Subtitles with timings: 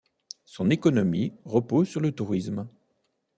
[0.45, 2.67] Son économie repose sur le tourisme.